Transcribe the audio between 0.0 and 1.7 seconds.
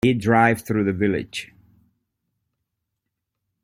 He drives through the village.